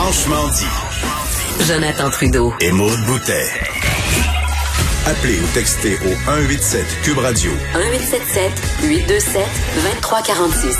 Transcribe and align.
Franchement 0.00 0.46
dit. 0.50 1.66
Jonathan 1.66 2.08
Trudeau. 2.08 2.54
Et 2.60 2.70
Maude 2.70 3.04
Boutet. 3.04 3.50
Appelez 5.06 5.40
ou 5.40 5.46
textez 5.54 5.98
au 6.06 6.14
187 6.24 6.86
Cube 7.02 7.18
Radio. 7.18 7.50
1877 7.74 8.52
827 8.84 9.42
2346. 9.82 10.76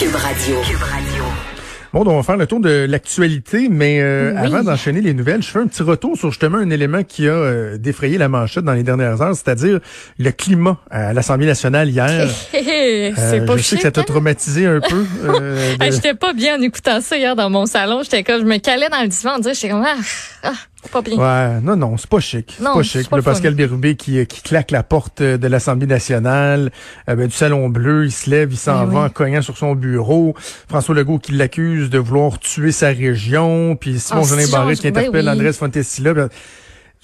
Cube 0.00 0.16
Radio. 0.16 0.60
Cube 0.62 0.82
Radio. 0.82 1.57
Bon, 1.92 2.04
donc 2.04 2.12
on 2.12 2.16
va 2.18 2.22
faire 2.22 2.36
le 2.36 2.46
tour 2.46 2.60
de 2.60 2.86
l'actualité, 2.88 3.68
mais 3.70 4.00
euh, 4.02 4.32
Oui. 4.32 4.46
avant 4.46 4.62
d'enchaîner 4.62 5.00
les 5.00 5.14
nouvelles, 5.14 5.42
je 5.42 5.48
fais 5.48 5.58
un 5.58 5.66
petit 5.66 5.82
retour 5.82 6.16
sur 6.18 6.30
justement 6.30 6.58
un 6.58 6.68
élément 6.68 7.02
qui 7.02 7.26
a 7.26 7.32
euh, 7.32 7.78
défrayé 7.78 8.18
la 8.18 8.28
manchette 8.28 8.64
dans 8.64 8.74
les 8.74 8.82
dernières 8.82 9.22
heures, 9.22 9.34
c'est-à-dire 9.34 9.80
le 10.18 10.30
climat 10.30 10.76
à 10.90 11.14
l'Assemblée 11.14 11.46
nationale 11.46 11.88
hier. 11.88 12.28
c'est 12.52 13.14
Euh, 13.18 13.46
pas 13.46 13.56
je 13.56 13.62
sais 13.62 13.76
que 13.76 13.82
ça 13.82 13.90
t'a 13.90 14.02
hein? 14.02 14.04
traumatisé 14.06 14.66
un 14.66 14.80
peu. 14.80 15.04
euh, 15.24 15.76
de- 15.76 15.76
Ah, 15.80 15.90
J'étais 15.90 16.14
pas 16.14 16.34
bien 16.34 16.58
en 16.58 16.62
écoutant 16.62 17.00
ça 17.00 17.16
hier 17.16 17.34
dans 17.34 17.48
mon 17.48 17.64
salon. 17.64 18.02
J'étais 18.02 18.22
comme, 18.22 18.40
je 18.40 18.44
me 18.46 18.58
calais 18.58 18.88
dans 18.90 19.00
le 19.00 19.08
divan, 19.08 19.32
on 19.36 19.38
dirait, 19.38 19.54
j'étais 19.54 19.70
comme, 19.70 19.84
ah, 19.86 19.96
ah, 20.42 20.52
pas 20.92 21.02
bien. 21.02 21.16
Ouais, 21.18 21.60
non, 21.60 21.76
non, 21.76 21.96
c'est 21.96 22.08
pas 22.08 22.20
chic. 22.20 22.54
C'est 22.56 22.62
Non, 22.64 22.74
pas 22.74 22.82
c'est 22.82 23.00
chic. 23.00 23.10
pas 23.10 23.16
Le. 23.16 23.22
Pascal 23.22 23.54
Bérubé 23.54 23.96
qui, 23.96 24.18
euh, 24.18 24.24
qui 24.24 24.42
claque 24.42 24.70
la 24.70 24.82
porte 24.82 25.20
euh, 25.20 25.36
de 25.36 25.46
l'Assemblée 25.48 25.86
nationale, 25.86 26.70
euh, 27.08 27.16
ben, 27.16 27.26
du 27.26 27.32
Salon 27.34 27.68
Bleu, 27.68 28.06
il 28.06 28.12
se 28.12 28.30
lève, 28.30 28.52
il 28.52 28.56
s'en 28.56 28.86
Ben 28.86 28.92
va 28.92 29.00
oui. 29.00 29.06
en 29.06 29.10
cognant 29.10 29.42
sur 29.42 29.56
son 29.58 29.74
bureau. 29.74 30.34
François 30.68 30.94
Legault 30.94 31.18
qui 31.18 31.32
l'accuse 31.32 31.90
de 31.90 31.98
vouloir 31.98 32.38
tuer 32.38 32.72
sa 32.72 32.88
région, 32.88 33.76
puis 33.76 33.98
Simon 33.98 34.22
Ah, 34.24 34.28
Jolin 34.28 34.48
Barrette 34.50 34.78
qui 34.80 34.88
interpelle 34.88 35.24
ben 35.24 35.32
oui. 35.32 35.38
Andrés 35.40 35.52
Fontesilla. 35.52 36.14
Ben, 36.14 36.28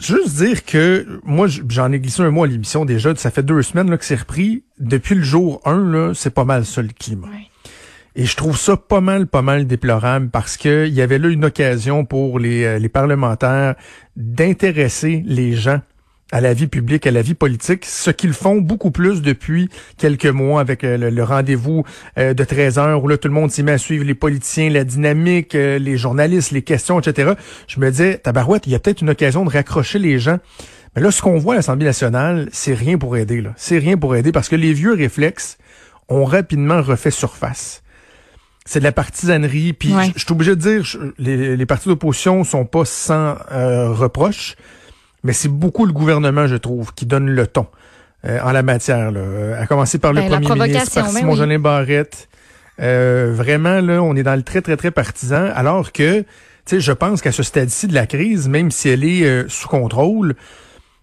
Juste 0.00 0.34
dire 0.36 0.64
que 0.64 1.20
moi 1.24 1.46
j'en 1.68 1.92
ai 1.92 2.00
glissé 2.00 2.20
un 2.22 2.30
mot 2.32 2.42
à 2.42 2.48
l'émission 2.48 2.84
déjà, 2.84 3.14
ça 3.14 3.30
fait 3.30 3.44
deux 3.44 3.62
semaines 3.62 3.88
là, 3.90 3.96
que 3.96 4.04
c'est 4.04 4.16
repris. 4.16 4.64
Depuis 4.80 5.14
le 5.14 5.22
jour 5.22 5.60
1, 5.64 5.78
là, 5.92 6.12
c'est 6.14 6.34
pas 6.34 6.44
mal 6.44 6.66
ça 6.66 6.82
le 6.82 6.88
climat. 6.98 7.28
Ouais. 7.28 7.46
Et 8.16 8.26
je 8.26 8.36
trouve 8.36 8.56
ça 8.56 8.76
pas 8.76 9.00
mal, 9.00 9.26
pas 9.26 9.42
mal 9.42 9.66
déplorable 9.66 10.30
parce 10.30 10.56
que 10.56 10.86
il 10.86 10.94
y 10.94 11.02
avait 11.02 11.18
là 11.18 11.28
une 11.28 11.44
occasion 11.46 12.04
pour 12.04 12.38
les, 12.38 12.64
euh, 12.64 12.78
les 12.78 12.88
parlementaires 12.88 13.74
d'intéresser 14.14 15.24
les 15.26 15.54
gens 15.54 15.80
à 16.30 16.40
la 16.40 16.54
vie 16.54 16.68
publique, 16.68 17.08
à 17.08 17.10
la 17.10 17.22
vie 17.22 17.34
politique, 17.34 17.84
ce 17.84 18.10
qu'ils 18.12 18.32
font 18.32 18.60
beaucoup 18.60 18.92
plus 18.92 19.20
depuis 19.20 19.68
quelques 19.98 20.26
mois 20.26 20.60
avec 20.60 20.84
euh, 20.84 20.96
le, 20.96 21.10
le 21.10 21.24
rendez-vous 21.24 21.84
euh, 22.16 22.34
de 22.34 22.44
13 22.44 22.78
heures 22.78 23.02
où 23.02 23.08
là 23.08 23.18
tout 23.18 23.26
le 23.26 23.34
monde 23.34 23.50
s'y 23.50 23.64
met 23.64 23.72
à 23.72 23.78
suivre 23.78 24.04
les 24.04 24.14
politiciens, 24.14 24.70
la 24.70 24.84
dynamique, 24.84 25.54
les 25.54 25.96
journalistes, 25.96 26.52
les 26.52 26.62
questions, 26.62 27.00
etc. 27.00 27.32
Je 27.66 27.80
me 27.80 27.90
disais, 27.90 28.18
tabarouette, 28.18 28.68
il 28.68 28.72
y 28.72 28.76
a 28.76 28.78
peut-être 28.78 29.02
une 29.02 29.10
occasion 29.10 29.44
de 29.44 29.50
raccrocher 29.50 29.98
les 29.98 30.20
gens. 30.20 30.38
Mais 30.94 31.02
là, 31.02 31.10
ce 31.10 31.20
qu'on 31.20 31.38
voit 31.38 31.54
à 31.54 31.56
l'Assemblée 31.56 31.86
nationale, 31.86 32.48
c'est 32.52 32.74
rien 32.74 32.96
pour 32.96 33.16
aider. 33.16 33.40
là. 33.40 33.52
C'est 33.56 33.78
rien 33.78 33.96
pour 33.96 34.14
aider 34.14 34.30
parce 34.30 34.48
que 34.48 34.56
les 34.56 34.72
vieux 34.72 34.94
réflexes 34.94 35.58
ont 36.08 36.24
rapidement 36.24 36.80
refait 36.80 37.10
surface 37.10 37.83
c'est 38.64 38.78
de 38.78 38.84
la 38.84 38.92
partisanerie. 38.92 39.72
Puis 39.72 39.92
Ouais. 39.94 40.12
je 40.16 40.22
suis 40.24 40.32
obligé 40.32 40.52
de 40.56 40.60
dire, 40.60 40.84
je- 40.84 40.98
les, 41.18 41.56
les 41.56 41.66
partis 41.66 41.88
d'opposition 41.88 42.44
sont 42.44 42.64
pas 42.64 42.84
sans 42.84 43.36
euh, 43.52 43.90
reproche, 43.90 44.56
mais 45.22 45.32
c'est 45.32 45.48
beaucoup 45.48 45.86
le 45.86 45.92
gouvernement, 45.92 46.46
je 46.46 46.56
trouve, 46.56 46.92
qui 46.94 47.06
donne 47.06 47.28
le 47.30 47.46
ton 47.46 47.66
euh, 48.26 48.38
en 48.42 48.52
la 48.52 48.62
matière. 48.62 49.10
Là. 49.10 49.20
Euh, 49.20 49.62
À 49.62 49.66
commencer 49.66 49.98
par 49.98 50.12
le 50.12 50.20
Ben, 50.22 50.40
premier 50.40 50.68
ministre, 50.68 50.94
par 50.94 51.04
ben 51.12 51.18
Simon 51.18 51.38
oui. 51.38 51.58
Barrette. 51.58 52.28
Euh, 52.80 53.32
vraiment, 53.34 53.80
là, 53.80 54.02
on 54.02 54.16
est 54.16 54.22
dans 54.24 54.34
le 54.34 54.42
très, 54.42 54.60
très, 54.60 54.76
très 54.76 54.90
partisan, 54.90 55.48
alors 55.54 55.92
que, 55.92 56.20
tu 56.20 56.26
sais, 56.66 56.80
je 56.80 56.90
pense 56.92 57.22
qu'à 57.22 57.30
ce 57.32 57.42
stade-ci 57.44 57.86
de 57.86 57.94
la 57.94 58.06
crise, 58.06 58.48
même 58.48 58.70
si 58.72 58.88
elle 58.88 59.04
est 59.04 59.24
euh, 59.24 59.44
sous 59.48 59.68
contrôle, 59.68 60.34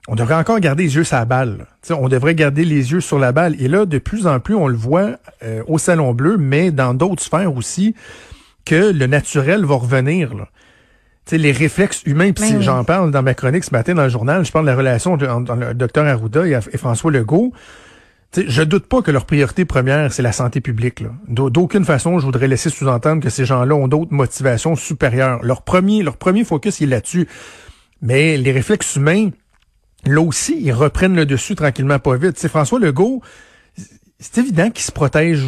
on 0.08 0.16
devrait 0.16 0.36
encore 0.36 0.60
garder 0.60 0.84
les 0.84 0.96
yeux 0.96 1.04
sur 1.04 1.16
la 1.18 1.26
balle. 1.26 1.68
on 1.90 2.10
devrait 2.10 2.36
garder 2.36 2.66
les 2.66 2.92
yeux 2.92 3.02
sur 3.02 3.20
la 3.20 3.32
balle. 3.32 3.56
Et 3.62 3.68
là, 3.68 3.86
de 3.86 3.98
plus 4.00 4.28
en 4.28 4.40
plus, 4.40 4.56
on 4.56 4.68
le 4.68 4.76
voit 4.76 5.18
euh, 5.44 5.64
au 5.68 5.78
Salon 5.78 6.14
Bleu, 6.14 6.38
mais 6.38 6.72
dans 6.72 6.94
d'autres 6.94 7.22
sphères 7.22 7.56
aussi, 7.56 7.96
que 8.66 8.92
le 8.92 9.08
naturel 9.08 9.64
va 9.66 9.76
revenir. 9.76 10.34
Là. 10.36 10.48
Les 11.32 11.52
réflexes 11.52 12.04
humains, 12.06 12.34
puis 12.34 12.50
Ben 12.50 12.58
oui. 12.58 12.64
j'en 12.64 12.84
parle 12.84 13.12
dans 13.12 13.22
ma 13.24 13.34
chronique 13.34 13.64
ce 13.64 13.72
matin 13.72 13.94
dans 13.94 14.04
le 14.04 14.10
journal, 14.10 14.44
je 14.44 14.52
parle 14.52 14.66
de 14.66 14.72
la 14.72 14.76
relation 14.76 15.14
entre 15.14 15.56
le 15.56 15.74
docteur 15.74 16.06
Arruda 16.06 16.46
et, 16.46 16.52
et 16.52 16.78
François 16.78 17.10
Legault. 17.12 17.54
Tu 18.34 18.42
sais, 18.42 18.50
je 18.50 18.62
doute 18.64 18.88
pas 18.88 19.02
que 19.02 19.12
leur 19.12 19.26
priorité 19.26 19.64
première, 19.66 20.12
c'est 20.12 20.24
la 20.24 20.32
santé 20.32 20.62
publique. 20.62 21.04
D'aucune 21.28 21.86
façon, 21.86 22.20
je 22.20 22.26
voudrais 22.26 22.48
laisser 22.48 22.70
sous-entendre 22.70 23.22
que 23.22 23.30
ces 23.30 23.46
gens-là 23.46 23.76
ont 23.76 23.88
d'autres 23.88 24.14
motivations 24.14 24.76
supérieures. 24.76 25.40
Leur 25.44 25.62
premier, 25.62 26.02
leur 26.02 26.18
premier 26.18 26.44
focus, 26.44 26.82
il 26.82 26.86
est 26.86 26.96
là-dessus. 26.96 27.28
Mais 28.02 28.36
les 28.38 28.52
réflexes 28.52 28.96
humains, 28.96 29.30
là 30.06 30.22
aussi, 30.22 30.58
ils 30.62 30.72
reprennent 30.74 31.16
le 31.16 31.26
dessus 31.26 31.56
tranquillement, 31.56 32.00
pas 32.00 32.16
vite. 32.18 32.38
Sais, 32.40 32.48
François 32.50 32.80
Legault, 32.80 33.22
c'est 34.20 34.38
évident 34.40 34.70
qu'il 34.70 34.84
se 34.84 34.92
protège 34.92 35.44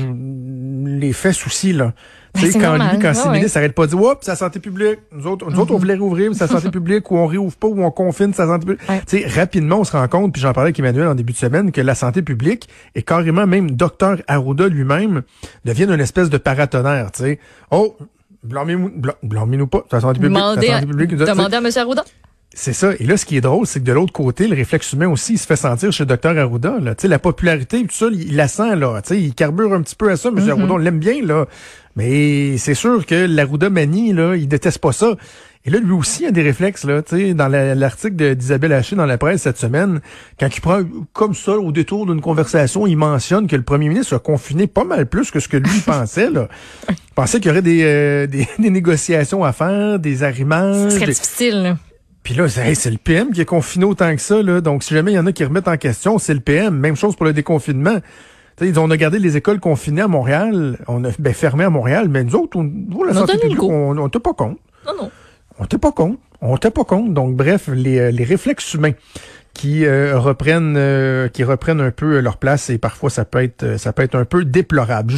les 0.86 1.14
fesses 1.14 1.46
aussi, 1.46 1.74
là. 1.74 1.94
Tu 2.36 2.41
Ben, 2.41 2.47
sais, 2.47 2.53
c'est 2.53 2.59
quand 2.59 2.69
normal. 2.78 2.96
lui, 2.96 3.00
quand 3.00 3.14
ses 3.14 3.28
ouais. 3.28 3.34
ministres 3.34 3.53
s'arrêtent 3.53 3.75
pas 3.75 3.86
de 3.86 3.91
dire, 3.91 4.02
oups, 4.02 4.18
c'est 4.22 4.31
la 4.31 4.36
santé 4.36 4.59
publique. 4.59 4.97
Nous 5.12 5.28
autres, 5.28 5.47
nous 5.52 5.59
autres, 5.59 5.72
on 5.75 5.78
voulait 5.78 5.94
rouvrir, 5.96 6.31
mais 6.31 6.36
c'est 6.36 6.46
la 6.52 6.59
santé 6.59 6.72
publique, 6.72 7.12
ou 7.12 7.18
on 7.18 7.28
réouvre 7.28 7.56
pas, 7.56 7.68
ou 7.68 7.84
on 7.84 7.91
confine 7.91 8.34
sa 8.34 8.47
santé 8.47 8.66
publique. 8.66 8.90
Ouais. 8.90 9.02
Tu 9.08 9.19
sais, 9.22 9.28
rapidement, 9.28 9.81
on 9.81 9.84
se 9.84 9.91
rend 9.91 10.08
compte, 10.08 10.34
puis 10.34 10.41
j'en 10.41 10.52
parlais 10.52 10.70
avec 10.70 10.80
Emmanuel 10.80 11.08
en 11.09 11.14
début 11.16 11.34
de 11.34 11.38
semaine, 11.38 11.72
que 11.72 11.81
la 11.81 11.94
santé 11.94 12.24
publique, 12.24 12.68
et 12.96 13.03
carrément 13.03 13.46
même 13.46 13.70
docteur 13.72 14.18
Arruda 14.28 14.68
lui-même, 14.68 15.22
deviennent 15.64 15.91
une 15.91 16.00
espèce 16.00 16.31
de 16.31 16.38
paratonnerre, 16.40 17.12
tu 17.12 17.22
sais. 17.22 17.40
Oh, 17.70 17.96
blâmez-nous 18.44 18.90
blâ- 18.90 19.18
blâmez-nous 19.22 19.68
pas, 19.68 19.84
c'est 19.91 19.97
la 19.97 20.02
santé 20.02 20.20
publique, 20.20 20.34
Demandez 20.34 20.70
à, 20.70 20.74
santé 20.80 20.88
publique. 20.88 21.16
demandez 21.16 21.56
à 21.56 21.59
M. 21.59 21.70
Arruda. 21.75 22.03
C'est 22.56 22.74
ça. 22.74 22.91
Et 23.00 23.03
là, 23.06 23.18
ce 23.18 23.25
qui 23.25 23.36
est 23.38 23.41
drôle, 23.41 23.66
c'est 23.66 23.80
que 23.80 23.86
de 23.86 23.94
l'autre 23.94 24.14
côté, 24.14 24.47
le 24.47 24.56
réflexe 24.56 24.94
humain 24.94 25.08
aussi, 25.09 25.34
il 25.34 25.38
se 25.40 25.46
fait 25.47 25.56
sentir 25.56 25.91
chez 25.91 26.06
Dr 26.06 26.38
Arruda. 26.38 26.78
Là. 26.80 26.96
Tu 26.96 27.03
sais, 27.03 27.08
la 27.08 27.19
popularité, 27.19 27.81
tout 27.81 27.88
ça, 27.96 28.08
il, 28.12 28.36
la 28.36 28.47
sent, 28.47 28.75
là. 28.75 29.02
Tu 29.02 29.09
sais, 29.16 29.22
il 29.22 29.34
carbure 29.34 29.74
un 29.74 29.81
petit 29.81 29.96
peu 29.96 30.09
à 30.12 30.18
ça. 30.18 30.30
M. 30.30 30.38
Arruda, 30.50 30.74
on 30.74 30.78
l'aime 30.78 31.00
bien, 31.00 31.24
là. 31.24 31.46
Mais 31.96 32.58
c'est 32.58 32.74
sûr 32.74 33.06
que 33.06 33.16
l'Arruda 33.28 33.69
manie, 33.69 34.14
là, 34.14 34.36
il 34.36 34.47
déteste 34.47 34.80
pas 34.80 34.91
ça. 34.91 35.16
Et 35.66 35.69
là, 35.69 35.80
lui 35.80 35.94
aussi, 35.94 36.24
il 36.24 36.28
a 36.28 36.31
des 36.31 36.41
réflexes, 36.41 36.84
là. 36.84 37.02
Tu 37.02 37.16
sais, 37.18 37.34
dans 37.34 37.47
la- 37.47 37.74
l'article 37.75 38.16
de- 38.18 38.34
d'Isabelle 38.34 38.74
Haché 38.74 38.96
dans 38.96 39.06
la 39.06 39.18
presse 39.18 39.44
cette 39.44 39.58
semaine, 39.58 40.02
quand 40.40 40.50
il 40.56 40.59
prend 40.59 40.81
comme 41.14 41.34
ça, 41.34 41.53
au 41.58 41.72
détour 41.72 42.06
d'une 42.06 42.20
conversation, 42.20 42.85
il 42.85 42.97
mentionne 42.97 43.47
que 43.47 43.56
le 43.56 43.62
premier 43.64 43.88
ministre 43.90 44.16
a 44.16 44.20
confiné 44.20 44.68
pas 44.68 44.84
mal 44.84 45.06
plus 45.06 45.31
que 45.31 45.40
ce 45.40 45.47
que 45.47 45.58
lui 45.58 45.80
pensait, 45.85 46.30
là. 46.30 46.50
Il 46.90 46.96
pensait 47.16 47.40
qu'il 47.40 47.47
y 47.47 47.52
aurait 47.52 47.62
des, 47.62 47.81
euh, 47.84 48.28
des, 48.28 48.47
des 48.59 48.70
négociations 48.70 49.44
à 49.44 49.53
faire, 49.53 50.00
des 50.00 50.24
arrimages. 50.24 50.90
C'est 50.91 50.97
très 50.97 51.06
des- 51.06 51.14
difficile, 51.14 51.64
là. 51.64 51.78
Puis 52.23 52.34
là, 52.34 52.47
c'est 52.47 52.61
hey, 52.67 52.75
c'est 52.75 52.91
le 52.91 52.97
PM 52.97 53.31
qui 53.31 53.41
est 53.41 53.45
confiné 53.45 53.85
autant 53.85 54.13
que 54.16 54.22
ça. 54.22 54.41
Là. 54.41 54.61
Donc, 54.61 54.84
si 54.84 54.94
jamais 54.94 55.11
il 55.11 55.16
y 55.16 55.19
en 55.19 55.25
a 55.25 55.31
qui 55.31 55.44
remettent 55.44 55.67
en 55.67 55.78
question, 55.78 56.17
c'est 56.17 56.34
le 56.34 56.39
PM. 56.39 56.75
Même 56.78 56.95
chose 56.95 57.16
pour 57.16 57.25
le 57.25 57.34
déconfinement. 57.34 57.95
Tu 58.56 58.66
sais, 58.66 58.69
ils 58.69 58.79
ont- 58.79 58.84
on 58.85 58.91
a 58.91 58.97
gardé 58.97 59.19
les 59.19 59.35
écoles 59.38 59.59
confinées 59.59 60.01
à 60.03 60.07
Montréal. 60.07 60.78
On 60.88 61.03
a 61.03 61.09
ben, 61.19 61.34
fermé 61.34 61.63
à 61.63 61.69
Montréal. 61.69 62.07
Mais 62.09 62.23
nous 62.23 62.35
autres, 62.35 62.57
on, 62.57 62.63
nous, 62.63 63.03
la 63.03 63.11
On 63.11 63.16
santé 63.16 63.38
publique, 63.39 63.61
on 63.61 63.97
on 63.97 64.07
était 64.07 64.19
pas 64.19 64.34
compte. 64.34 64.57
Non, 64.85 64.94
non. 65.03 65.11
On 65.59 65.66
était 65.66 65.78
pas 65.78 65.91
compte. 65.91 66.17
On 66.41 66.56
était 66.56 66.72
pas 66.72 66.84
compte. 66.84 67.13
Donc, 67.13 67.35
bref, 67.35 67.67
les, 67.73 68.00
euh, 68.00 68.11
les 68.11 68.23
réflexes 68.23 68.73
humains 68.73 68.94
qui 69.53 69.85
euh, 69.85 70.17
reprennent 70.17 70.75
euh, 70.78 71.28
qui 71.28 71.44
reprennent 71.44 71.79
un 71.81 71.91
peu 71.91 72.19
leur 72.19 72.38
place 72.38 72.69
et 72.72 72.79
parfois 72.79 73.11
ça 73.11 73.23
peut 73.23 73.44
être 73.44 73.61
euh, 73.63 73.78
ça 73.78 73.94
peut 73.94 74.01
être 74.01 74.16
un 74.16 74.25
peu 74.25 74.45
déplorable. 74.45 75.11